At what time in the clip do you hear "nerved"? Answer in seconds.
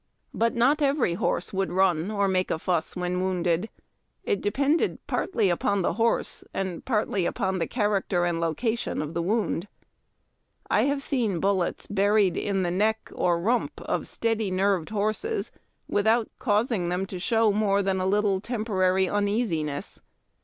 14.49-14.89